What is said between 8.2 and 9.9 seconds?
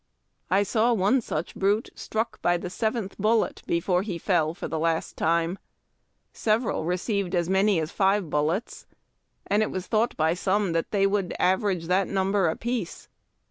REAL' HORSE SENSE. bullets, and it was